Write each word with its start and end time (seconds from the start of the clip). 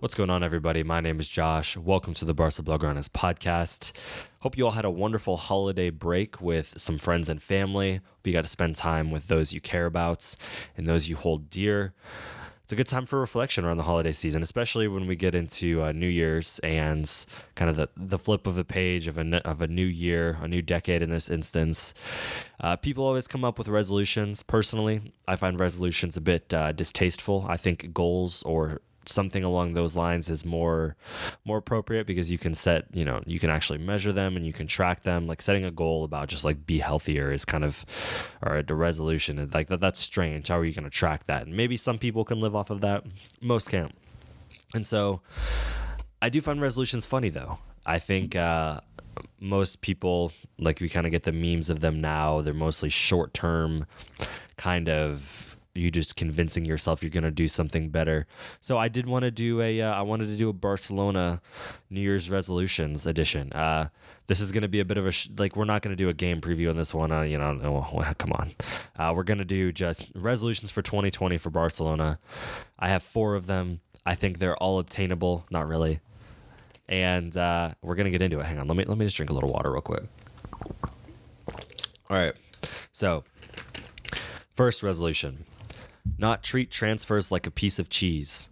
What's 0.00 0.14
going 0.14 0.30
on, 0.30 0.42
everybody? 0.42 0.82
My 0.82 1.02
name 1.02 1.20
is 1.20 1.28
Josh. 1.28 1.76
Welcome 1.76 2.14
to 2.14 2.24
the 2.24 2.32
Barca 2.32 2.62
Blaugranes 2.62 3.10
podcast. 3.10 3.92
Hope 4.38 4.56
you 4.56 4.64
all 4.64 4.70
had 4.70 4.86
a 4.86 4.90
wonderful 4.90 5.36
holiday 5.36 5.90
break 5.90 6.40
with 6.40 6.72
some 6.78 6.96
friends 6.96 7.28
and 7.28 7.42
family. 7.42 7.96
Hope 7.96 8.26
you 8.26 8.32
got 8.32 8.44
to 8.44 8.50
spend 8.50 8.76
time 8.76 9.10
with 9.10 9.28
those 9.28 9.52
you 9.52 9.60
care 9.60 9.84
about 9.84 10.36
and 10.74 10.86
those 10.88 11.10
you 11.10 11.16
hold 11.16 11.50
dear. 11.50 11.92
It's 12.62 12.72
a 12.72 12.76
good 12.76 12.86
time 12.86 13.04
for 13.04 13.20
reflection 13.20 13.66
around 13.66 13.76
the 13.76 13.82
holiday 13.82 14.12
season, 14.12 14.42
especially 14.42 14.88
when 14.88 15.06
we 15.06 15.16
get 15.16 15.34
into 15.34 15.82
uh, 15.82 15.92
New 15.92 16.08
Year's 16.08 16.60
and 16.60 17.26
kind 17.54 17.68
of 17.68 17.76
the, 17.76 17.90
the 17.94 18.18
flip 18.18 18.46
of 18.46 18.54
the 18.54 18.64
page 18.64 19.06
of 19.06 19.18
a, 19.18 19.46
of 19.46 19.60
a 19.60 19.68
new 19.68 19.84
year, 19.84 20.38
a 20.40 20.48
new 20.48 20.62
decade 20.62 21.02
in 21.02 21.10
this 21.10 21.28
instance. 21.28 21.92
Uh, 22.58 22.74
people 22.74 23.04
always 23.04 23.28
come 23.28 23.44
up 23.44 23.58
with 23.58 23.68
resolutions. 23.68 24.42
Personally, 24.42 25.12
I 25.28 25.36
find 25.36 25.60
resolutions 25.60 26.16
a 26.16 26.22
bit 26.22 26.54
uh, 26.54 26.72
distasteful. 26.72 27.44
I 27.46 27.58
think 27.58 27.92
goals 27.92 28.42
or 28.44 28.80
something 29.06 29.42
along 29.42 29.74
those 29.74 29.96
lines 29.96 30.28
is 30.28 30.44
more 30.44 30.96
more 31.44 31.58
appropriate 31.58 32.06
because 32.06 32.30
you 32.30 32.38
can 32.38 32.54
set 32.54 32.84
you 32.92 33.04
know 33.04 33.22
you 33.26 33.38
can 33.38 33.50
actually 33.50 33.78
measure 33.78 34.12
them 34.12 34.36
and 34.36 34.46
you 34.46 34.52
can 34.52 34.66
track 34.66 35.02
them. 35.02 35.26
Like 35.26 35.42
setting 35.42 35.64
a 35.64 35.70
goal 35.70 36.04
about 36.04 36.28
just 36.28 36.44
like 36.44 36.66
be 36.66 36.78
healthier 36.78 37.32
is 37.32 37.44
kind 37.44 37.64
of 37.64 37.84
or 38.42 38.62
the 38.62 38.74
resolution 38.74 39.38
and 39.38 39.52
like 39.52 39.68
that 39.68 39.80
that's 39.80 39.98
strange. 39.98 40.48
How 40.48 40.58
are 40.58 40.64
you 40.64 40.74
going 40.74 40.84
to 40.84 40.90
track 40.90 41.26
that? 41.26 41.46
And 41.46 41.56
maybe 41.56 41.76
some 41.76 41.98
people 41.98 42.24
can 42.24 42.40
live 42.40 42.54
off 42.54 42.70
of 42.70 42.80
that. 42.82 43.04
Most 43.40 43.70
can't. 43.70 43.94
And 44.74 44.86
so 44.86 45.20
i 46.22 46.28
do 46.28 46.40
find 46.40 46.60
resolutions 46.60 47.06
funny 47.06 47.30
though. 47.30 47.58
I 47.86 47.98
think 47.98 48.36
uh 48.36 48.80
most 49.40 49.80
people 49.80 50.32
like 50.58 50.80
we 50.80 50.88
kind 50.88 51.06
of 51.06 51.12
get 51.12 51.24
the 51.24 51.32
memes 51.32 51.70
of 51.70 51.80
them 51.80 52.00
now. 52.00 52.42
They're 52.42 52.54
mostly 52.54 52.90
short 52.90 53.32
term 53.34 53.86
kind 54.56 54.88
of 54.88 55.49
you 55.74 55.90
just 55.90 56.16
convincing 56.16 56.64
yourself 56.64 57.02
you're 57.02 57.10
going 57.10 57.22
to 57.22 57.30
do 57.30 57.46
something 57.46 57.90
better. 57.90 58.26
So 58.60 58.76
I 58.76 58.88
did 58.88 59.06
want 59.06 59.24
to 59.24 59.30
do 59.30 59.60
a 59.60 59.80
uh, 59.80 59.92
I 59.92 60.02
wanted 60.02 60.26
to 60.26 60.36
do 60.36 60.48
a 60.48 60.52
Barcelona 60.52 61.40
New 61.88 62.00
Year's 62.00 62.28
resolutions 62.28 63.06
edition. 63.06 63.52
Uh, 63.52 63.88
this 64.26 64.40
is 64.40 64.52
going 64.52 64.62
to 64.62 64.68
be 64.68 64.80
a 64.80 64.84
bit 64.84 64.98
of 64.98 65.06
a 65.06 65.12
sh- 65.12 65.28
like 65.38 65.56
we're 65.56 65.64
not 65.64 65.82
going 65.82 65.96
to 65.96 66.02
do 66.02 66.08
a 66.08 66.14
game 66.14 66.40
preview 66.40 66.70
on 66.70 66.76
this 66.76 66.92
one. 66.92 67.12
Uh, 67.12 67.22
you 67.22 67.38
know, 67.38 67.60
oh, 67.62 68.12
come 68.18 68.32
on. 68.32 68.52
Uh, 68.98 69.12
we're 69.14 69.22
going 69.22 69.38
to 69.38 69.44
do 69.44 69.72
just 69.72 70.10
resolutions 70.14 70.70
for 70.70 70.82
2020 70.82 71.38
for 71.38 71.50
Barcelona. 71.50 72.18
I 72.78 72.88
have 72.88 73.02
four 73.02 73.34
of 73.34 73.46
them. 73.46 73.80
I 74.04 74.14
think 74.14 74.38
they're 74.38 74.56
all 74.56 74.78
obtainable. 74.78 75.46
Not 75.50 75.68
really. 75.68 76.00
And 76.88 77.36
uh, 77.36 77.74
we're 77.82 77.94
to 77.94 78.10
get 78.10 78.22
into 78.22 78.40
it. 78.40 78.46
Hang 78.46 78.58
on. 78.58 78.66
Let 78.66 78.76
me 78.76 78.84
let 78.84 78.98
me 78.98 79.04
just 79.04 79.16
drink 79.16 79.30
a 79.30 79.32
little 79.32 79.50
water 79.50 79.70
real 79.70 79.82
quick. 79.82 80.02
All 81.48 82.16
right. 82.16 82.34
So, 82.90 83.22
first 84.56 84.82
resolution 84.82 85.44
not 86.18 86.42
treat 86.42 86.70
transfers 86.70 87.30
like 87.30 87.46
a 87.46 87.50
piece 87.50 87.78
of 87.78 87.88
cheese. 87.88 88.48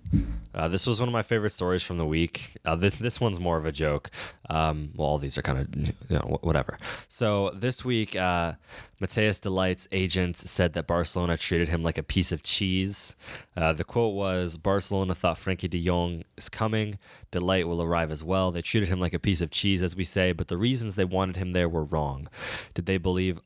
Uh, 0.54 0.68
this 0.68 0.86
was 0.86 1.00
one 1.00 1.08
of 1.08 1.12
my 1.12 1.22
favorite 1.22 1.50
stories 1.50 1.82
from 1.82 1.98
the 1.98 2.06
week. 2.06 2.56
Uh, 2.64 2.76
this, 2.76 2.94
this 2.94 3.20
one's 3.20 3.38
more 3.38 3.56
of 3.56 3.66
a 3.66 3.72
joke. 3.72 4.10
Um, 4.48 4.90
well, 4.96 5.08
all 5.08 5.18
these 5.18 5.36
are 5.38 5.42
kind 5.42 5.58
of 5.58 5.76
you 5.76 5.92
know, 6.10 6.38
whatever. 6.42 6.78
So 7.08 7.50
this 7.50 7.84
week, 7.84 8.16
uh, 8.16 8.54
Matthijs 9.00 9.40
de 9.40 9.48
Ligt's 9.48 9.86
agent 9.92 10.36
said 10.36 10.72
that 10.72 10.86
Barcelona 10.86 11.36
treated 11.36 11.68
him 11.68 11.82
like 11.82 11.98
a 11.98 12.02
piece 12.02 12.32
of 12.32 12.42
cheese. 12.42 13.14
Uh, 13.56 13.72
the 13.72 13.84
quote 13.84 14.14
was 14.14 14.56
Barcelona 14.56 15.14
thought 15.14 15.36
Frenkie 15.36 15.70
de 15.70 15.82
Jong 15.84 16.24
is 16.36 16.48
coming. 16.48 16.98
de 17.30 17.38
Ligt 17.38 17.66
will 17.66 17.82
arrive 17.82 18.10
as 18.10 18.24
well. 18.24 18.50
They 18.50 18.62
treated 18.62 18.88
him 18.88 19.00
like 19.00 19.14
a 19.14 19.18
piece 19.18 19.40
of 19.40 19.50
cheese, 19.50 19.82
as 19.82 19.94
we 19.94 20.04
say, 20.04 20.32
but 20.32 20.48
the 20.48 20.56
reasons 20.56 20.94
they 20.96 21.04
wanted 21.04 21.36
him 21.36 21.52
there 21.52 21.68
were 21.68 21.84
wrong. 21.84 22.28
Did 22.74 22.86
they 22.86 22.98
believe 22.98 23.40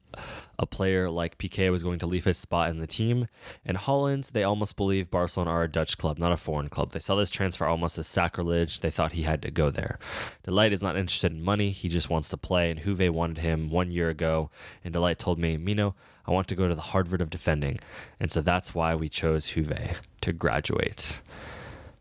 a 0.59 0.67
player 0.67 1.09
like 1.09 1.39
Piqué 1.39 1.71
was 1.73 1.83
going 1.83 1.99
to 1.99 2.07
leave 2.07 2.25
his 2.25 2.39
spot 2.39 2.71
in 2.71 2.79
the 2.79 2.87
team? 2.87 3.27
In 3.65 3.77
Holland, 3.77 4.31
they 4.33 4.45
almost 4.45 4.77
believe 4.77 5.11
Barcelona 5.11 5.51
are 5.51 5.63
a 5.65 5.71
Dutch 5.71 5.99
club, 5.99 6.19
not 6.19 6.33
a 6.33 6.37
foreign 6.37 6.69
club. 6.69 6.93
They 6.93 7.01
saw 7.01 7.17
this 7.17 7.31
transfer 7.31 7.67
almost 7.67 7.99
as 7.99 8.07
sacrilege. 8.07 8.81
They 8.81 8.91
thought 8.91 9.13
he 9.13 9.23
had 9.23 9.43
to 9.43 9.51
go 9.51 9.71
there. 9.71 9.99
de 10.45 10.51
Ligt 10.51 10.73
is 10.73 10.83
not 10.83 10.97
interested 10.97 11.33
in 11.33 11.43
money. 11.43 11.71
He 11.71 11.89
just 11.89 12.11
wants 12.11 12.29
to 12.29 12.37
play, 12.37 12.71
and 12.71 12.81
Juve 12.83 13.13
wanted 13.13 13.39
him 13.39 13.71
one 13.71 13.91
year 13.91 14.09
ago, 14.09 14.51
and 14.85 14.93
De 14.93 15.01
Ligt 15.01 15.19
told 15.19 15.39
me, 15.39 15.42
Mino, 15.43 15.95
I 16.27 16.31
want 16.31 16.49
to 16.49 16.55
go 16.55 16.69
to 16.69 16.75
the 16.75 16.81
Harvard 16.81 17.21
of 17.21 17.31
defending. 17.31 17.81
And 18.21 18.31
so 18.31 18.41
that's 18.41 18.75
why 18.75 18.95
we 18.95 19.09
chose 19.09 19.49
Juve 19.49 19.99
to 20.21 20.33
graduate. 20.33 21.21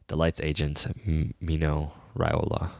de 0.08 0.16
Ligt's 0.16 0.42
agent, 0.42 0.86
Mino 1.40 1.94
Raiola. 2.18 2.72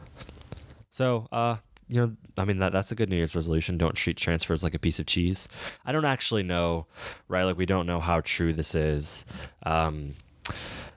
So, 0.90 1.26
uh, 1.32 1.56
you 1.88 2.00
know, 2.00 2.16
I 2.38 2.44
mean 2.44 2.58
that 2.58 2.72
that's 2.72 2.92
a 2.92 2.94
good 2.94 3.08
New 3.10 3.16
Year's 3.16 3.34
resolution. 3.34 3.76
Don't 3.78 3.94
treat 3.94 4.16
transfers 4.16 4.62
like 4.62 4.74
a 4.74 4.78
piece 4.78 4.98
of 4.98 5.06
cheese. 5.06 5.48
I 5.84 5.92
don't 5.92 6.04
actually 6.04 6.42
know, 6.42 6.86
right? 7.28 7.44
Like 7.44 7.58
we 7.58 7.66
don't 7.66 7.86
know 7.86 8.00
how 8.00 8.20
true 8.20 8.52
this 8.52 8.74
is, 8.74 9.24
um, 9.64 10.14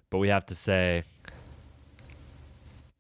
but 0.10 0.20
we 0.20 0.30
have 0.30 0.46
to 0.48 0.56
say, 0.56 1.04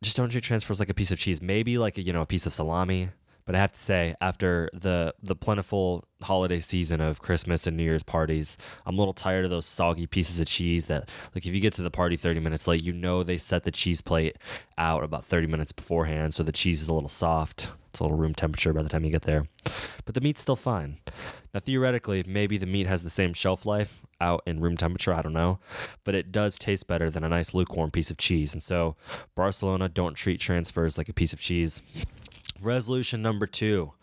just 0.02 0.18
don't 0.18 0.30
treat 0.30 0.44
transfers 0.44 0.80
like 0.80 0.90
a 0.90 0.94
piece 0.94 1.12
of 1.12 1.20
cheese. 1.20 1.42
Maybe 1.42 1.78
like 1.78 1.98
you 1.98 2.12
know 2.14 2.22
a 2.22 2.26
piece 2.26 2.46
of 2.46 2.54
salami. 2.54 3.10
But 3.46 3.56
I 3.56 3.60
have 3.60 3.74
to 3.74 3.80
say, 3.80 4.16
after 4.22 4.70
the 4.74 5.14
the 5.22 5.36
plentiful 5.36 6.06
holiday 6.22 6.60
season 6.60 7.00
of 7.00 7.22
Christmas 7.22 7.68
and 7.68 7.78
New 7.78 7.84
Year's 7.84 8.02
parties, 8.02 8.58
I'm 8.86 8.96
a 8.96 8.98
little 8.98 9.14
tired 9.14 9.46
of 9.46 9.52
those 9.52 9.68
soggy 9.68 10.08
pieces 10.08 10.40
of 10.40 10.48
cheese 10.48 10.88
that, 10.88 11.10
like, 11.36 11.46
if 11.46 11.54
you 11.54 11.62
get 11.62 11.74
to 11.74 11.84
the 11.84 11.92
party 11.92 12.18
30 12.18 12.40
minutes 12.40 12.68
late, 12.68 12.82
you 12.82 12.92
know 12.92 13.24
they 13.24 13.38
set 13.38 13.64
the 13.64 13.72
cheese 13.72 14.02
plate 14.02 14.38
out 14.78 15.04
about 15.04 15.26
30 15.26 15.48
minutes 15.48 15.72
beforehand, 15.72 16.34
so 16.34 16.42
the 16.42 16.52
cheese 16.52 16.82
is 16.82 16.88
a 16.88 16.94
little 16.94 17.10
soft. 17.10 17.70
It's 17.92 18.00
a 18.02 18.04
little 18.04 18.18
room 18.18 18.34
temperature 18.34 18.74
by 18.74 18.82
the 18.82 18.90
time 18.90 19.06
you 19.06 19.12
get 19.12 19.22
there. 19.22 19.48
But 20.04 20.16
the 20.16 20.22
meat's 20.22 20.42
still 20.42 20.58
fine. 20.58 20.98
Now, 21.54 21.62
theoretically, 21.62 22.26
maybe 22.28 22.58
the 22.58 22.66
meat 22.66 22.88
has 22.88 23.04
the 23.04 23.10
same 23.10 23.34
shelf 23.34 23.66
life 23.66 24.02
out 24.20 24.44
in 24.46 24.60
room 24.60 24.76
temperature. 24.76 25.14
I 25.14 25.22
don't 25.22 25.32
know. 25.32 25.60
But 26.04 26.14
it 26.14 26.32
does 26.32 26.60
taste 26.60 26.88
better 26.88 27.10
than 27.10 27.24
a 27.24 27.30
nice 27.30 27.54
lukewarm 27.54 27.92
piece 27.92 28.12
of 28.12 28.18
cheese. 28.18 28.54
And 28.54 28.62
so, 28.62 28.98
Barcelona 29.36 29.88
don't 29.88 30.16
treat 30.16 30.42
transfers 30.42 30.98
like 30.98 31.08
a 31.08 31.14
piece 31.14 31.32
of 31.32 31.40
cheese. 31.40 31.82
Resolution 32.66 33.22
number 33.22 33.46
two. 33.46 33.94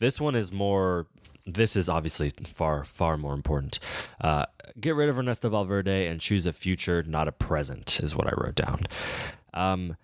This 0.00 0.20
one 0.20 0.34
is 0.34 0.50
more. 0.50 1.06
This 1.46 1.76
is 1.76 1.88
obviously 1.88 2.30
far, 2.54 2.84
far 2.84 3.16
more 3.16 3.34
important. 3.34 3.78
Uh, 4.20 4.46
get 4.80 4.94
rid 4.94 5.08
of 5.08 5.18
Ernesto 5.18 5.50
Valverde 5.50 6.06
and 6.06 6.20
choose 6.20 6.46
a 6.46 6.52
future, 6.52 7.02
not 7.02 7.28
a 7.28 7.32
present, 7.32 8.00
is 8.00 8.16
what 8.16 8.26
I 8.26 8.32
wrote 8.36 8.54
down. 8.54 8.86
Um, 9.52 9.96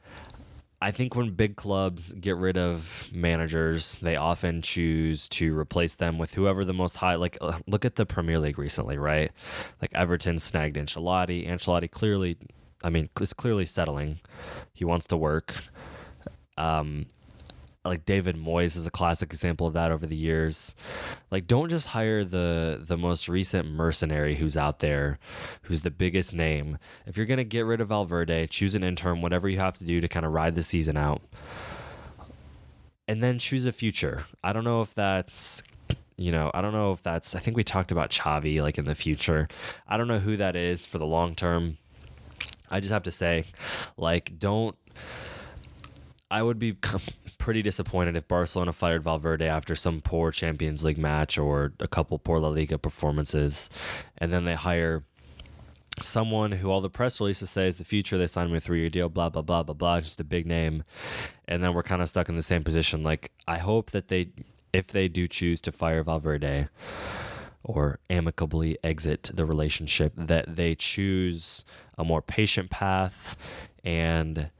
I 0.83 0.91
think 0.93 1.17
when 1.17 1.31
big 1.31 1.57
clubs 1.57 2.13
get 2.13 2.37
rid 2.37 2.57
of 2.57 3.11
managers, 3.13 3.99
they 3.99 4.17
often 4.17 4.63
choose 4.63 5.29
to 5.31 5.59
replace 5.59 5.95
them 5.95 6.17
with 6.19 6.35
whoever 6.35 6.65
the 6.65 6.73
most 6.73 6.97
high. 6.97 7.17
Like, 7.17 7.37
uh, 7.41 7.59
look 7.67 7.85
at 7.85 7.97
the 7.97 8.07
Premier 8.07 8.39
League 8.39 8.59
recently, 8.59 8.99
right? 8.99 9.33
Like 9.83 9.93
Everton 9.95 10.39
snagged 10.39 10.77
Ancelotti. 10.77 11.49
Ancelotti 11.49 11.91
clearly, 11.91 12.37
I 12.85 12.91
mean, 12.91 13.09
is 13.21 13.33
clearly 13.33 13.67
settling. 13.67 14.21
He 14.73 14.85
wants 14.85 15.07
to 15.07 15.17
work. 15.17 15.55
Um, 16.57 17.07
like 17.85 18.05
David 18.05 18.37
Moyes 18.37 18.77
is 18.77 18.87
a 18.87 18.91
classic 18.91 19.33
example 19.33 19.67
of 19.67 19.73
that 19.73 19.91
over 19.91 20.07
the 20.07 20.17
years. 20.17 20.75
Like 21.31 21.47
don't 21.47 21.71
just 21.71 21.89
hire 21.89 22.25
the 22.25 22.83
the 22.87 22.97
most 22.97 23.29
recent 23.29 23.69
mercenary 23.69 24.37
who's 24.37 24.57
out 24.57 24.81
there, 24.81 25.19
who's 25.63 25.81
the 25.81 25.91
biggest 25.91 26.35
name. 26.35 26.79
If 27.07 27.17
you're 27.17 27.27
going 27.27 27.39
to 27.39 27.45
get 27.45 27.65
rid 27.65 27.81
of 27.81 27.89
Valverde, 27.89 28.49
choose 28.49 28.75
an 28.75 28.85
intern, 28.85 29.23
whatever 29.23 29.49
you 29.49 29.59
have 29.59 29.79
to 29.79 29.85
do 29.85 30.01
to 30.01 30.09
kind 30.09 30.27
of 30.27 30.33
ride 30.33 30.55
the 30.55 30.63
season 30.63 30.97
out. 30.97 31.23
And 33.09 33.23
then 33.23 33.39
choose 33.39 33.67
a 33.67 33.73
future. 33.73 34.25
I 34.45 34.53
don't 34.53 34.65
know 34.65 34.83
if 34.83 34.95
that's 34.95 35.63
you 36.17 36.31
know, 36.31 36.51
I 36.53 36.61
don't 36.61 36.75
know 36.75 36.93
if 36.93 37.03
that's 37.03 37.35
I 37.35 37.39
think 37.39 37.57
we 37.57 37.65
talked 37.65 37.91
about 37.91 38.11
Xavi 38.11 38.61
like 38.63 38.77
in 38.77 38.85
the 38.85 38.95
future. 38.95 39.49
I 39.89 39.97
don't 39.97 40.09
know 40.09 40.19
who 40.19 40.37
that 40.37 40.55
is 40.55 40.85
for 40.85 40.99
the 40.99 41.07
long 41.07 41.35
term. 41.35 41.79
I 42.71 42.81
just 42.81 42.93
have 42.93 43.05
to 43.05 43.11
say 43.11 43.47
like 43.97 44.39
don't 44.39 44.77
I 46.31 46.43
would 46.43 46.59
be 46.59 46.77
pretty 47.39 47.63
disappointed 47.63 48.17
if 48.17 48.29
Barcelona 48.29 48.73
fired 48.73 49.03
Valverde 49.03 49.47
after 49.47 49.75
some 49.75 50.01
poor 50.01 50.31
Champions 50.31 50.85
League 50.85 50.99
match 50.99 51.39
or 51.39 51.73
a 51.81 51.89
couple 51.89 52.19
poor 52.19 52.39
La 52.39 52.49
Liga 52.49 52.79
performances, 52.79 53.71
and 54.19 54.33
then 54.33 54.45
they 54.45 54.55
hire 54.55 55.05
someone 56.01 56.53
who 56.53 56.71
all 56.71 56.81
the 56.81 56.91
press 56.91 57.21
releases 57.21 57.51
say 57.51 57.67
is 57.67 57.77
the 57.77 57.85
future. 57.85 58.17
They 58.17 58.27
signed 58.27 58.51
him 58.51 58.57
a 58.57 58.61
three 58.61 58.81
year 58.81 58.91
deal, 58.91 59.09
blah, 59.09 59.29
blah, 59.29 59.43
blah, 59.43 59.63
blah, 59.63 59.75
blah, 59.75 60.01
just 60.01 60.21
a 60.21 60.25
big 60.25 60.47
name. 60.47 60.85
And 61.49 61.63
then 61.63 61.75
we're 61.75 61.83
kind 61.83 62.03
of 62.03 62.09
stuck 62.09 62.29
in 62.29 62.37
the 62.37 62.43
same 62.43 62.65
position. 62.65 63.03
Like, 63.03 63.33
I 63.49 63.59
hope 63.59 63.91
that 63.91 64.09
they, 64.09 64.31
if 64.73 64.89
they 64.89 65.09
do 65.09 65.27
choose 65.27 65.61
to 65.63 65.73
fire 65.73 66.03
Valverde 66.03 66.69
or 67.63 67.99
amicably 68.09 68.79
exit 68.83 69.31
the 69.35 69.45
relationship, 69.45 70.13
that 70.17 70.57
they 70.57 70.75
choose 70.75 71.65
a 71.99 72.05
more 72.05 72.23
patient 72.23 72.71
path 72.71 73.37
and 73.85 74.51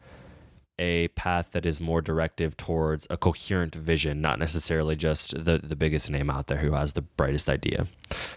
a 0.81 1.09
path 1.09 1.51
that 1.53 1.67
is 1.67 1.81
more 1.81 2.01
directive 2.01 2.57
towards 2.57 3.07
a 3.11 3.17
coherent 3.17 3.75
vision, 3.75 4.21
not 4.21 4.39
necessarily 4.39 4.97
just 4.97 5.45
the, 5.45 5.61
the 5.63 5.77
biggest 5.77 6.11
name 6.11 6.31
out 6.31 6.47
there 6.47 6.59
who 6.59 6.73
has 6.73 6.95
the 6.95 7.03
brightest 7.03 7.49
idea. 7.49 7.87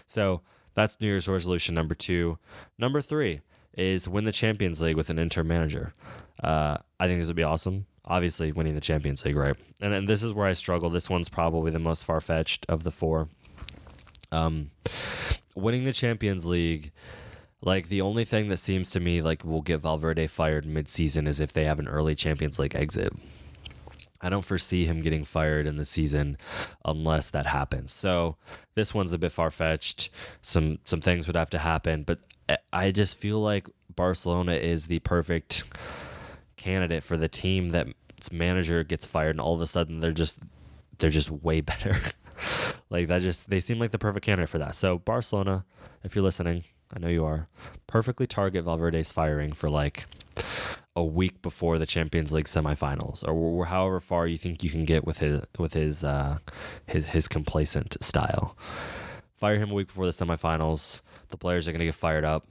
So, 0.06 0.42
that's 0.74 1.00
New 1.00 1.06
Year's 1.06 1.26
resolution 1.26 1.74
number 1.74 1.94
two. 1.94 2.38
Number 2.78 3.00
three 3.00 3.40
is 3.76 4.08
win 4.08 4.24
the 4.24 4.32
Champions 4.32 4.80
League 4.80 4.96
with 4.96 5.08
an 5.08 5.18
interim 5.18 5.48
manager. 5.48 5.94
Uh, 6.42 6.78
I 7.00 7.06
think 7.06 7.20
this 7.20 7.28
would 7.28 7.36
be 7.36 7.42
awesome. 7.42 7.86
Obviously, 8.04 8.52
winning 8.52 8.74
the 8.74 8.80
Champions 8.80 9.24
League, 9.24 9.36
right? 9.36 9.56
And, 9.80 9.94
and 9.94 10.08
this 10.08 10.22
is 10.22 10.32
where 10.32 10.46
I 10.46 10.52
struggle. 10.52 10.90
This 10.90 11.08
one's 11.08 11.28
probably 11.28 11.70
the 11.70 11.78
most 11.78 12.04
far 12.04 12.20
fetched 12.20 12.66
of 12.68 12.82
the 12.84 12.90
four. 12.90 13.28
Um, 14.30 14.72
winning 15.54 15.84
the 15.84 15.92
Champions 15.92 16.44
League, 16.44 16.92
like 17.64 17.88
the 17.88 18.02
only 18.02 18.24
thing 18.24 18.48
that 18.48 18.58
seems 18.58 18.90
to 18.90 19.00
me 19.00 19.22
like 19.22 19.44
will 19.44 19.62
get 19.62 19.80
Valverde 19.80 20.26
fired 20.26 20.66
mid-season 20.66 21.26
is 21.26 21.40
if 21.40 21.52
they 21.52 21.64
have 21.64 21.78
an 21.78 21.88
early 21.88 22.14
Champions 22.14 22.58
League 22.58 22.76
exit. 22.76 23.12
I 24.20 24.30
don't 24.30 24.44
foresee 24.44 24.86
him 24.86 25.02
getting 25.02 25.24
fired 25.24 25.66
in 25.66 25.76
the 25.76 25.84
season 25.84 26.38
unless 26.84 27.28
that 27.30 27.46
happens. 27.46 27.92
So 27.92 28.36
this 28.74 28.94
one's 28.94 29.12
a 29.12 29.18
bit 29.18 29.32
far 29.32 29.50
fetched. 29.50 30.10
Some 30.40 30.78
some 30.84 31.00
things 31.00 31.26
would 31.26 31.36
have 31.36 31.50
to 31.50 31.58
happen, 31.58 32.04
but 32.04 32.20
I 32.72 32.90
just 32.90 33.18
feel 33.18 33.40
like 33.40 33.68
Barcelona 33.94 34.52
is 34.52 34.86
the 34.86 34.98
perfect 35.00 35.64
candidate 36.56 37.02
for 37.02 37.16
the 37.16 37.28
team 37.28 37.70
that 37.70 37.86
its 38.16 38.32
manager 38.32 38.84
gets 38.84 39.04
fired 39.04 39.30
and 39.30 39.40
all 39.40 39.54
of 39.54 39.60
a 39.60 39.66
sudden 39.66 40.00
they're 40.00 40.12
just 40.12 40.38
they're 40.98 41.10
just 41.10 41.30
way 41.30 41.60
better. 41.62 41.98
like 42.90 43.08
that 43.08 43.22
just 43.22 43.50
they 43.50 43.60
seem 43.60 43.78
like 43.78 43.90
the 43.90 43.98
perfect 43.98 44.24
candidate 44.24 44.48
for 44.48 44.58
that. 44.58 44.74
So 44.74 44.98
Barcelona, 44.98 45.64
if 46.02 46.14
you're 46.14 46.24
listening, 46.24 46.64
I 46.92 46.98
know 46.98 47.08
you 47.08 47.24
are, 47.24 47.48
perfectly 47.86 48.26
target 48.26 48.64
Valverde's 48.64 49.12
firing 49.12 49.52
for 49.52 49.68
like 49.68 50.06
a 50.96 51.04
week 51.04 51.42
before 51.42 51.78
the 51.78 51.86
Champions 51.86 52.32
League 52.32 52.46
semifinals, 52.46 53.26
or 53.26 53.66
however 53.66 54.00
far 54.00 54.26
you 54.26 54.38
think 54.38 54.62
you 54.62 54.70
can 54.70 54.84
get 54.84 55.04
with 55.04 55.18
his 55.18 55.42
with 55.58 55.74
his 55.74 56.04
uh, 56.04 56.38
his 56.86 57.10
his 57.10 57.28
complacent 57.28 57.96
style. 58.02 58.56
Fire 59.36 59.56
him 59.56 59.70
a 59.70 59.74
week 59.74 59.88
before 59.88 60.06
the 60.06 60.12
semifinals. 60.12 61.00
The 61.30 61.36
players 61.36 61.66
are 61.66 61.72
going 61.72 61.80
to 61.80 61.86
get 61.86 61.94
fired 61.94 62.24
up. 62.24 62.46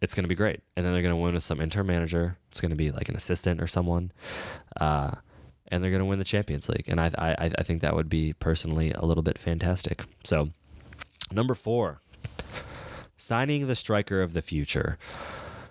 It's 0.00 0.14
going 0.14 0.22
to 0.22 0.28
be 0.28 0.36
great, 0.36 0.60
and 0.76 0.86
then 0.86 0.92
they're 0.92 1.02
going 1.02 1.14
to 1.14 1.20
win 1.20 1.34
with 1.34 1.42
some 1.42 1.60
interim 1.60 1.88
manager. 1.88 2.38
It's 2.50 2.60
going 2.60 2.70
to 2.70 2.76
be 2.76 2.92
like 2.92 3.08
an 3.08 3.16
assistant 3.16 3.60
or 3.60 3.66
someone, 3.66 4.12
uh, 4.80 5.16
and 5.66 5.82
they're 5.82 5.90
going 5.90 5.98
to 5.98 6.06
win 6.06 6.20
the 6.20 6.24
Champions 6.24 6.68
League. 6.68 6.88
And 6.88 7.00
I, 7.00 7.10
I 7.18 7.50
I 7.58 7.62
think 7.64 7.82
that 7.82 7.96
would 7.96 8.08
be 8.08 8.32
personally 8.34 8.92
a 8.92 9.04
little 9.04 9.24
bit 9.24 9.38
fantastic. 9.38 10.04
So, 10.22 10.50
number 11.32 11.54
four, 11.54 12.00
signing 13.18 13.66
the 13.66 13.74
striker 13.74 14.22
of 14.22 14.32
the 14.32 14.40
future. 14.40 14.96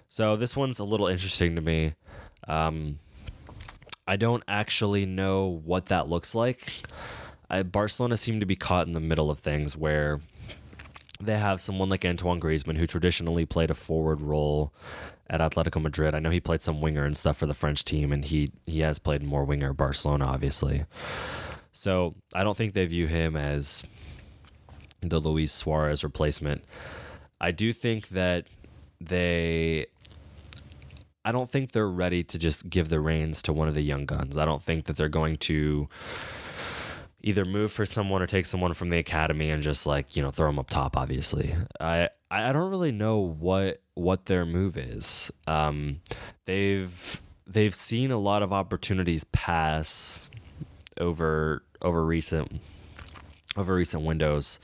So 0.09 0.35
this 0.35 0.55
one's 0.55 0.77
a 0.77 0.83
little 0.83 1.07
interesting 1.07 1.55
to 1.55 1.61
me. 1.61 1.95
Um, 2.47 2.99
I 4.07 4.15
don't 4.15 4.43
actually 4.47 5.05
know 5.05 5.61
what 5.65 5.87
that 5.87 6.07
looks 6.07 6.35
like. 6.35 6.71
I, 7.49 7.63
Barcelona 7.63 8.17
seem 8.17 8.39
to 8.39 8.45
be 8.45 8.55
caught 8.55 8.87
in 8.87 8.93
the 8.93 8.99
middle 8.99 9.31
of 9.31 9.39
things 9.39 9.75
where 9.75 10.21
they 11.19 11.37
have 11.37 11.59
someone 11.59 11.89
like 11.89 12.05
Antoine 12.05 12.39
Griezmann 12.39 12.77
who 12.77 12.85
traditionally 12.85 13.45
played 13.45 13.71
a 13.71 13.75
forward 13.75 14.21
role 14.21 14.73
at 15.29 15.41
Atletico 15.41 15.81
Madrid. 15.81 16.13
I 16.13 16.19
know 16.19 16.29
he 16.29 16.39
played 16.39 16.61
some 16.61 16.81
winger 16.81 17.05
and 17.05 17.17
stuff 17.17 17.37
for 17.37 17.47
the 17.47 17.53
French 17.53 17.83
team, 17.83 18.11
and 18.11 18.23
he 18.23 18.49
he 18.65 18.79
has 18.81 18.99
played 18.99 19.23
more 19.23 19.43
winger 19.43 19.73
Barcelona, 19.73 20.25
obviously. 20.25 20.85
So 21.71 22.15
I 22.33 22.43
don't 22.43 22.57
think 22.57 22.73
they 22.73 22.85
view 22.85 23.07
him 23.07 23.35
as 23.35 23.83
the 25.01 25.19
Luis 25.19 25.51
Suarez 25.51 26.03
replacement. 26.03 26.63
I 27.39 27.51
do 27.51 27.73
think 27.73 28.09
that 28.09 28.45
they 28.99 29.87
I 31.23 31.31
don't 31.31 31.49
think 31.49 31.73
they're 31.73 31.89
ready 31.89 32.23
to 32.23 32.37
just 32.37 32.69
give 32.69 32.89
the 32.89 33.01
reins 33.01 33.41
to 33.43 33.53
one 33.53 33.67
of 33.67 33.73
the 33.73 33.81
young 33.81 34.05
guns. 34.05 34.37
I 34.37 34.45
don't 34.45 34.63
think 34.63 34.85
that 34.85 34.95
they're 34.95 35.09
going 35.09 35.37
to 35.39 35.89
either 37.21 37.43
move 37.43 37.71
for 37.71 37.85
someone 37.85 38.21
or 38.21 38.27
take 38.27 38.45
someone 38.45 38.73
from 38.73 38.89
the 38.89 38.97
academy 38.97 39.49
and 39.49 39.61
just 39.61 39.85
like 39.85 40.15
you 40.15 40.23
know 40.23 40.31
throw 40.31 40.47
them 40.47 40.59
up 40.59 40.69
top. 40.69 40.95
Obviously, 40.95 41.53
I 41.79 42.09
I 42.31 42.53
don't 42.53 42.69
really 42.69 42.91
know 42.91 43.17
what 43.17 43.81
what 43.93 44.25
their 44.25 44.45
move 44.45 44.77
is. 44.77 45.31
Um, 45.45 46.01
they've 46.45 47.21
they've 47.45 47.75
seen 47.75 48.11
a 48.11 48.17
lot 48.17 48.41
of 48.41 48.53
opportunities 48.53 49.25
pass 49.25 50.29
over 50.99 51.63
over 51.81 52.05
recent 52.05 52.61
over 53.57 53.75
recent 53.75 54.03
windows. 54.03 54.59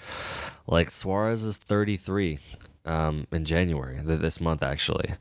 Like 0.68 0.92
Suarez 0.92 1.44
is 1.44 1.58
33 1.58 2.40
um, 2.86 3.28
in 3.32 3.46
January 3.46 4.00
this 4.04 4.40
month 4.40 4.64
actually. 4.64 5.14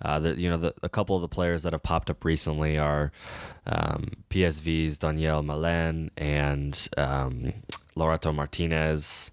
Uh, 0.00 0.20
the, 0.20 0.40
you 0.40 0.48
know, 0.48 0.56
the, 0.56 0.74
a 0.82 0.88
couple 0.88 1.16
of 1.16 1.22
the 1.22 1.28
players 1.28 1.62
that 1.64 1.72
have 1.72 1.82
popped 1.82 2.08
up 2.08 2.24
recently 2.24 2.78
are 2.78 3.10
um, 3.66 4.12
PSV's 4.30 4.96
Donyell 4.96 5.44
Malen 5.44 6.10
and 6.16 6.88
um, 6.96 7.52
Lautaro 7.96 8.34
Martinez. 8.34 9.30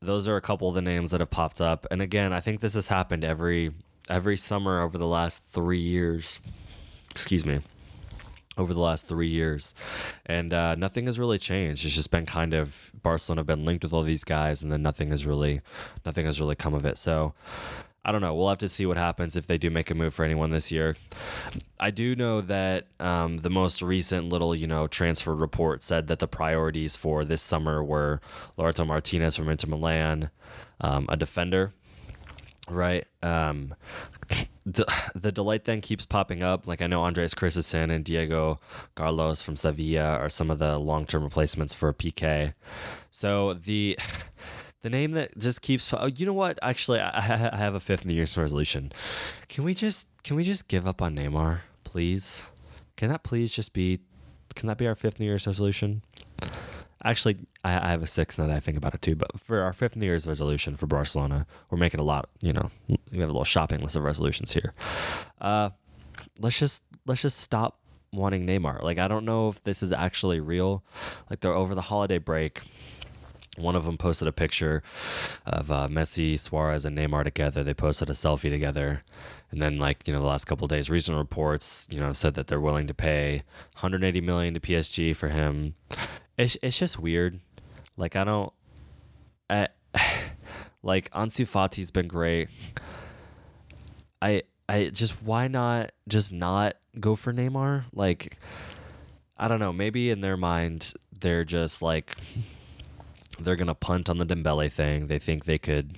Those 0.00 0.28
are 0.28 0.36
a 0.36 0.40
couple 0.40 0.68
of 0.68 0.74
the 0.74 0.82
names 0.82 1.10
that 1.10 1.20
have 1.20 1.30
popped 1.30 1.60
up. 1.60 1.86
And 1.90 2.00
again, 2.00 2.32
I 2.32 2.40
think 2.40 2.60
this 2.60 2.74
has 2.74 2.88
happened 2.88 3.24
every 3.24 3.72
every 4.08 4.36
summer 4.36 4.80
over 4.82 4.98
the 4.98 5.06
last 5.06 5.42
three 5.42 5.80
years. 5.80 6.38
Excuse 7.10 7.44
me 7.44 7.60
over 8.56 8.72
the 8.72 8.80
last 8.80 9.06
three 9.06 9.28
years, 9.28 9.74
and 10.24 10.52
uh, 10.52 10.74
nothing 10.74 11.06
has 11.06 11.18
really 11.18 11.38
changed. 11.38 11.84
It's 11.84 11.94
just 11.94 12.10
been 12.10 12.26
kind 12.26 12.54
of 12.54 12.90
Barcelona 13.02 13.40
have 13.40 13.46
been 13.46 13.64
linked 13.64 13.84
with 13.84 13.92
all 13.92 14.02
these 14.02 14.24
guys, 14.24 14.62
and 14.62 14.72
then 14.72 14.82
nothing 14.82 15.10
has 15.10 15.26
really, 15.26 15.60
nothing 16.04 16.26
has 16.26 16.40
really 16.40 16.56
come 16.56 16.74
of 16.74 16.84
it. 16.84 16.98
So 16.98 17.34
I 18.06 18.12
don't 18.12 18.20
know. 18.20 18.36
We'll 18.36 18.48
have 18.48 18.58
to 18.58 18.68
see 18.68 18.86
what 18.86 18.96
happens 18.96 19.34
if 19.34 19.48
they 19.48 19.58
do 19.58 19.68
make 19.68 19.90
a 19.90 19.94
move 19.94 20.14
for 20.14 20.24
anyone 20.24 20.52
this 20.52 20.70
year. 20.70 20.96
I 21.80 21.90
do 21.90 22.14
know 22.14 22.40
that 22.40 22.86
um, 23.00 23.38
the 23.38 23.50
most 23.50 23.82
recent 23.82 24.28
little, 24.28 24.54
you 24.54 24.68
know, 24.68 24.86
transfer 24.86 25.34
report 25.34 25.82
said 25.82 26.06
that 26.06 26.20
the 26.20 26.28
priorities 26.28 26.94
for 26.94 27.24
this 27.24 27.42
summer 27.42 27.82
were 27.82 28.20
Lautaro 28.56 28.86
Martinez 28.86 29.34
from 29.34 29.48
Inter 29.48 29.68
Milan, 29.68 30.30
um, 30.80 31.06
a 31.08 31.16
defender, 31.16 31.72
right? 32.68 33.06
Um, 33.22 33.74
the, 34.66 34.84
the 35.14 35.32
delight 35.32 35.64
then 35.64 35.80
keeps 35.80 36.06
popping 36.06 36.42
up. 36.42 36.66
Like 36.66 36.82
I 36.82 36.86
know 36.86 37.02
Andreas 37.04 37.34
Christensen 37.34 37.90
and 37.90 38.04
Diego 38.04 38.58
Carlos 38.94 39.42
from 39.42 39.56
Sevilla 39.56 40.16
are 40.16 40.28
some 40.28 40.50
of 40.50 40.58
the 40.58 40.78
long 40.78 41.06
term 41.06 41.22
replacements 41.22 41.74
for 41.74 41.92
Piqué. 41.92 42.54
So 43.10 43.54
the 43.54 43.98
the 44.82 44.90
name 44.90 45.12
that 45.12 45.36
just 45.38 45.62
keeps. 45.62 45.92
Oh, 45.92 46.06
you 46.06 46.26
know 46.26 46.32
what? 46.32 46.58
Actually, 46.62 47.00
I, 47.00 47.18
I 47.52 47.56
have 47.56 47.74
a 47.74 47.80
fifth 47.80 48.04
New 48.04 48.14
Year's 48.14 48.36
resolution. 48.36 48.92
Can 49.48 49.64
we 49.64 49.74
just 49.74 50.06
can 50.22 50.36
we 50.36 50.44
just 50.44 50.68
give 50.68 50.86
up 50.86 51.00
on 51.00 51.16
Neymar, 51.16 51.60
please? 51.84 52.48
Can 52.96 53.08
that 53.08 53.22
please 53.22 53.52
just 53.52 53.72
be? 53.72 54.00
Can 54.54 54.68
that 54.68 54.78
be 54.78 54.86
our 54.86 54.94
fifth 54.94 55.20
New 55.20 55.26
Year's 55.26 55.46
resolution? 55.46 56.02
Actually, 57.04 57.38
I, 57.62 57.74
I 57.74 57.90
have 57.90 58.02
a 58.02 58.06
sixth 58.06 58.38
now 58.38 58.46
that 58.46 58.56
I 58.56 58.60
think 58.60 58.76
about 58.76 58.94
it 58.94 59.02
too. 59.02 59.16
But 59.16 59.38
for 59.40 59.60
our 59.60 59.72
fifth 59.72 59.96
New 59.96 60.06
Year's 60.06 60.26
resolution 60.26 60.76
for 60.76 60.86
Barcelona, 60.86 61.46
we're 61.70 61.78
making 61.78 62.00
a 62.00 62.04
lot. 62.04 62.28
You 62.40 62.52
know, 62.52 62.70
we 62.88 63.18
have 63.18 63.28
a 63.28 63.32
little 63.32 63.44
shopping 63.44 63.80
list 63.80 63.96
of 63.96 64.02
resolutions 64.02 64.52
here. 64.52 64.74
Uh, 65.40 65.70
let's 66.38 66.58
just 66.58 66.82
let's 67.06 67.22
just 67.22 67.38
stop 67.38 67.78
wanting 68.12 68.46
Neymar. 68.46 68.82
Like 68.82 68.98
I 68.98 69.08
don't 69.08 69.24
know 69.24 69.48
if 69.48 69.62
this 69.62 69.82
is 69.82 69.92
actually 69.92 70.40
real. 70.40 70.82
Like 71.28 71.40
they're 71.40 71.54
over 71.54 71.74
the 71.74 71.82
holiday 71.82 72.18
break 72.18 72.62
one 73.56 73.76
of 73.76 73.84
them 73.84 73.96
posted 73.96 74.28
a 74.28 74.32
picture 74.32 74.82
of 75.44 75.70
uh, 75.70 75.88
Messi, 75.88 76.38
Suarez, 76.38 76.84
and 76.84 76.96
Neymar 76.96 77.24
together. 77.24 77.64
They 77.64 77.74
posted 77.74 78.10
a 78.10 78.12
selfie 78.12 78.50
together, 78.50 79.02
and 79.50 79.60
then 79.60 79.78
like 79.78 80.06
you 80.06 80.12
know 80.12 80.20
the 80.20 80.26
last 80.26 80.44
couple 80.44 80.66
days, 80.68 80.90
recent 80.90 81.16
reports 81.16 81.88
you 81.90 82.00
know 82.00 82.12
said 82.12 82.34
that 82.34 82.46
they're 82.46 82.60
willing 82.60 82.86
to 82.86 82.94
pay 82.94 83.42
180 83.74 84.20
million 84.20 84.54
to 84.54 84.60
PSG 84.60 85.14
for 85.16 85.28
him. 85.28 85.74
It's 86.38 86.56
it's 86.62 86.78
just 86.78 86.98
weird. 86.98 87.40
Like 87.96 88.16
I 88.16 88.24
don't, 88.24 88.52
I, 89.48 89.68
like 90.82 91.10
Ansu 91.10 91.46
Fati's 91.46 91.90
been 91.90 92.08
great. 92.08 92.48
I 94.20 94.42
I 94.68 94.86
just 94.86 95.22
why 95.22 95.48
not 95.48 95.92
just 96.08 96.32
not 96.32 96.76
go 96.98 97.16
for 97.16 97.32
Neymar? 97.32 97.84
Like 97.92 98.38
I 99.36 99.48
don't 99.48 99.60
know. 99.60 99.72
Maybe 99.72 100.10
in 100.10 100.20
their 100.20 100.36
mind 100.36 100.92
they're 101.20 101.44
just 101.44 101.82
like 101.82 102.16
they're 103.38 103.56
to 103.66 103.74
punt 103.74 104.08
on 104.08 104.18
the 104.18 104.26
Dembele 104.26 104.70
thing. 104.70 105.06
They 105.06 105.18
think 105.18 105.44
they 105.44 105.58
could, 105.58 105.96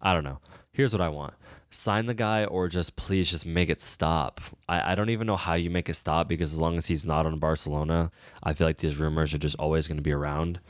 I 0.00 0.14
don't 0.14 0.24
know. 0.24 0.38
Here's 0.72 0.92
what 0.92 1.02
I 1.02 1.08
want 1.10 1.34
sign 1.70 2.06
the 2.06 2.14
guy 2.14 2.44
or 2.44 2.68
just 2.68 2.96
please 2.96 3.30
just 3.30 3.46
make 3.46 3.70
it 3.70 3.80
stop. 3.80 4.40
I, 4.68 4.92
I 4.92 4.94
don't 4.94 5.10
even 5.10 5.26
know 5.26 5.36
how 5.36 5.54
you 5.54 5.70
make 5.70 5.88
it 5.88 5.94
stop 5.94 6.28
because 6.28 6.52
as 6.52 6.60
long 6.60 6.76
as 6.76 6.86
he's 6.86 7.04
not 7.04 7.26
on 7.26 7.38
Barcelona, 7.38 8.10
I 8.42 8.52
feel 8.52 8.66
like 8.66 8.78
these 8.78 8.96
rumors 8.96 9.32
are 9.32 9.38
just 9.38 9.56
always 9.58 9.86
going 9.86 9.96
to 9.96 10.02
be 10.02 10.12
around. 10.12 10.60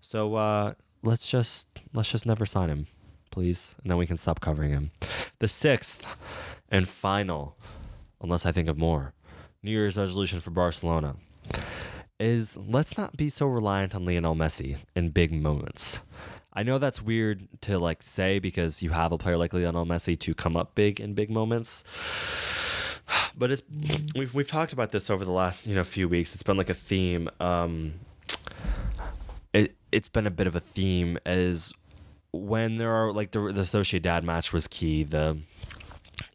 So 0.00 0.34
uh, 0.36 0.74
let's 1.02 1.28
just 1.28 1.66
let's 1.92 2.10
just 2.10 2.26
never 2.26 2.46
sign 2.46 2.70
him, 2.70 2.86
please, 3.30 3.74
and 3.82 3.90
then 3.90 3.98
we 3.98 4.06
can 4.06 4.16
stop 4.16 4.40
covering 4.40 4.70
him. 4.70 4.90
The 5.40 5.48
sixth 5.48 6.06
and 6.68 6.88
final, 6.88 7.56
unless 8.20 8.46
I 8.46 8.52
think 8.52 8.68
of 8.68 8.78
more, 8.78 9.12
New 9.62 9.70
Year's 9.70 9.96
resolution 9.96 10.40
for 10.40 10.50
Barcelona 10.50 11.16
is 12.20 12.56
let's 12.56 12.96
not 12.96 13.16
be 13.16 13.28
so 13.28 13.46
reliant 13.46 13.94
on 13.94 14.04
Lionel 14.04 14.36
Messi 14.36 14.78
in 14.94 15.10
big 15.10 15.32
moments. 15.32 16.00
I 16.54 16.62
know 16.62 16.78
that's 16.78 17.02
weird 17.02 17.48
to 17.62 17.78
like 17.78 18.02
say 18.02 18.38
because 18.38 18.82
you 18.82 18.90
have 18.90 19.12
a 19.12 19.18
player 19.18 19.36
like 19.36 19.52
Lionel 19.52 19.86
Messi 19.86 20.18
to 20.20 20.34
come 20.34 20.56
up 20.56 20.74
big 20.74 21.00
in 21.00 21.14
big 21.14 21.30
moments. 21.30 21.84
But 23.36 23.50
it's 23.50 23.62
we've 24.14 24.32
we've 24.32 24.48
talked 24.48 24.72
about 24.72 24.90
this 24.90 25.10
over 25.10 25.26
the 25.26 25.30
last, 25.30 25.66
you 25.66 25.74
know, 25.74 25.84
few 25.84 26.08
weeks. 26.08 26.32
It's 26.32 26.42
been 26.42 26.56
like 26.56 26.70
a 26.70 26.74
theme 26.74 27.28
um 27.38 27.94
it 29.52 29.74
it's 29.92 30.08
been 30.08 30.26
a 30.26 30.30
bit 30.30 30.46
of 30.46 30.56
a 30.56 30.60
theme 30.60 31.18
as 31.26 31.72
when 32.32 32.78
there 32.78 32.92
are 32.92 33.12
like 33.12 33.32
the 33.32 33.40
the 33.52 33.62
Sociedad 33.62 34.22
match 34.22 34.52
was 34.52 34.66
key, 34.66 35.04
the 35.04 35.38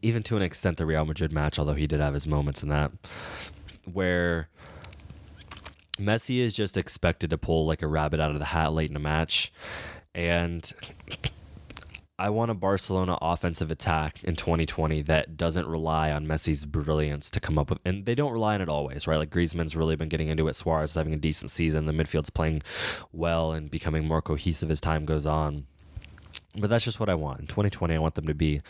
even 0.02 0.22
to 0.24 0.36
an 0.36 0.42
extent 0.42 0.78
the 0.78 0.86
Real 0.86 1.04
Madrid 1.04 1.32
match, 1.32 1.58
although 1.58 1.74
he 1.74 1.86
did 1.86 2.00
have 2.00 2.14
his 2.14 2.26
moments 2.26 2.62
in 2.62 2.68
that 2.68 2.92
where 3.90 4.48
Messi 5.98 6.38
is 6.38 6.54
just 6.54 6.76
expected 6.76 7.30
to 7.30 7.38
pull 7.38 7.66
like 7.66 7.82
a 7.82 7.86
rabbit 7.86 8.20
out 8.20 8.30
of 8.30 8.38
the 8.38 8.46
hat 8.46 8.72
late 8.72 8.90
in 8.90 8.96
a 8.96 9.00
match. 9.00 9.52
And 10.14 10.70
I 12.18 12.30
want 12.30 12.50
a 12.50 12.54
Barcelona 12.54 13.16
offensive 13.22 13.70
attack 13.70 14.22
in 14.24 14.36
2020 14.36 15.02
that 15.02 15.36
doesn't 15.36 15.66
rely 15.66 16.10
on 16.12 16.26
Messi's 16.26 16.66
brilliance 16.66 17.30
to 17.30 17.40
come 17.40 17.58
up 17.58 17.70
with, 17.70 17.78
and 17.84 18.04
they 18.04 18.14
don't 18.14 18.32
rely 18.32 18.54
on 18.54 18.60
it 18.60 18.68
always, 18.68 19.06
right? 19.06 19.16
Like 19.16 19.30
Griezmann's 19.30 19.74
really 19.74 19.96
been 19.96 20.08
getting 20.08 20.28
into 20.28 20.46
it. 20.48 20.56
Suarez 20.56 20.94
having 20.94 21.14
a 21.14 21.18
decent 21.18 21.50
season. 21.50 21.86
The 21.86 21.92
midfield's 21.92 22.30
playing 22.30 22.62
well 23.12 23.52
and 23.52 23.70
becoming 23.70 24.06
more 24.06 24.20
cohesive 24.20 24.70
as 24.70 24.80
time 24.80 25.06
goes 25.06 25.26
on. 25.26 25.66
But 26.58 26.68
that's 26.68 26.84
just 26.84 26.98
what 26.98 27.08
I 27.08 27.14
want. 27.14 27.40
In 27.40 27.46
2020, 27.46 27.94
I 27.94 27.98
want 27.98 28.16
them 28.16 28.26
to 28.26 28.34
be 28.34 28.60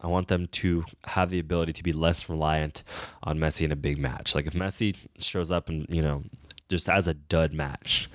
I 0.00 0.06
want 0.06 0.28
them 0.28 0.46
to 0.48 0.84
have 1.04 1.30
the 1.30 1.38
ability 1.38 1.72
to 1.72 1.82
be 1.82 1.92
less 1.92 2.28
reliant 2.28 2.82
on 3.22 3.38
Messi 3.38 3.62
in 3.62 3.72
a 3.72 3.76
big 3.76 3.98
match. 3.98 4.34
Like 4.34 4.46
if 4.46 4.52
Messi 4.52 4.94
shows 5.18 5.50
up 5.50 5.68
and, 5.68 5.86
you 5.88 6.02
know, 6.02 6.22
just 6.68 6.88
as 6.88 7.08
a 7.08 7.14
dud 7.14 7.52
match, 7.52 8.08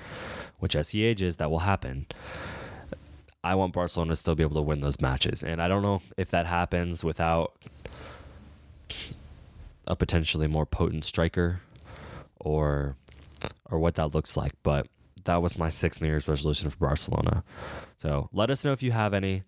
which 0.60 0.76
as 0.76 0.90
he 0.90 1.04
ages, 1.04 1.38
that 1.38 1.50
will 1.50 1.60
happen. 1.60 2.06
I 3.44 3.56
want 3.56 3.74
Barcelona 3.74 4.12
to 4.12 4.16
still 4.16 4.36
be 4.36 4.44
able 4.44 4.56
to 4.56 4.62
win 4.62 4.82
those 4.82 5.00
matches. 5.00 5.44
And 5.44 5.62
I 5.62 5.68
don't 5.68 5.82
know 5.82 6.02
if 6.18 6.30
that 6.32 6.46
happens 6.46 7.04
without 7.04 7.54
a 9.88 9.96
potentially 9.96 10.48
more 10.48 10.66
potent 10.66 11.06
striker 11.06 11.62
or 12.40 12.96
or 13.70 13.80
what 13.80 13.96
that 13.96 14.14
looks 14.14 14.36
like, 14.36 14.54
but 14.64 14.88
that 15.26 15.42
was 15.42 15.58
my 15.58 15.70
sixth 15.70 16.02
New 16.02 16.08
Year's 16.08 16.28
resolution 16.28 16.70
for 16.70 16.78
Barcelona. 16.78 17.44
So 18.02 18.30
let 18.34 18.50
us 18.50 18.66
know 18.66 18.72
if 18.72 18.82
you 18.82 18.92
have 18.92 19.14
any. 19.14 19.44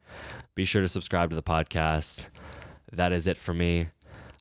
Be 0.56 0.66
sure 0.66 0.82
to 0.82 0.88
subscribe 0.88 1.30
to 1.30 1.36
the 1.36 1.44
podcast. 1.44 2.28
That 2.92 3.12
is 3.12 3.28
it 3.28 3.38
for 3.38 3.54
me. 3.54 3.88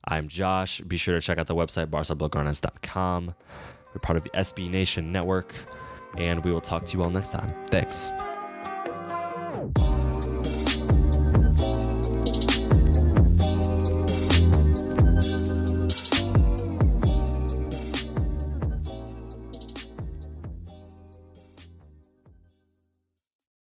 I'm 0.05 0.27
Josh. 0.27 0.81
Be 0.81 0.97
sure 0.97 1.15
to 1.15 1.21
check 1.21 1.37
out 1.37 1.47
the 1.47 1.55
website, 1.55 1.87
barcablaugranes.com. 1.87 3.33
We're 3.93 3.99
part 3.99 4.17
of 4.17 4.23
the 4.23 4.29
SB 4.31 4.69
Nation 4.69 5.11
Network, 5.11 5.53
and 6.17 6.43
we 6.43 6.51
will 6.51 6.61
talk 6.61 6.85
to 6.85 6.97
you 6.97 7.03
all 7.03 7.09
next 7.09 7.31
time. 7.31 7.53
Thanks. 7.69 8.11